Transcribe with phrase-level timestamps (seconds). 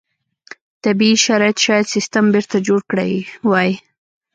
[0.83, 3.11] طبیعي شرایط شاید سیستم بېرته جوړ کړی
[3.49, 3.71] وای.